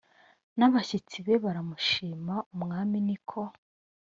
n 0.57 0.59
abashyitsi 0.67 1.17
be 1.25 1.35
baramushima 1.43 2.35
umwami 2.53 2.97
ni 3.07 3.17
ko 3.29 3.41